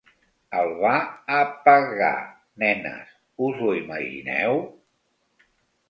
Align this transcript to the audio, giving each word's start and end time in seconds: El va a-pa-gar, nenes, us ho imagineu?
El 0.61 0.71
va 0.83 0.93
a-pa-gar, 1.41 2.11
nenes, 2.65 3.15
us 3.49 3.65
ho 3.69 3.73
imagineu? 3.85 4.63